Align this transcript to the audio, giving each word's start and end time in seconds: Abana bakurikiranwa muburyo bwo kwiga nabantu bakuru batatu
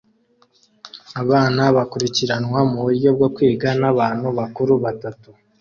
Abana 1.21 1.61
bakurikiranwa 1.75 2.59
muburyo 2.71 3.09
bwo 3.15 3.27
kwiga 3.35 3.69
nabantu 3.79 4.27
bakuru 4.37 4.73
batatu 4.83 5.29